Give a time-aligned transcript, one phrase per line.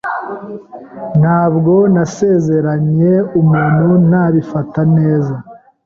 [1.21, 5.35] Ntabwo nasezeranye umuntu ntabifata neza.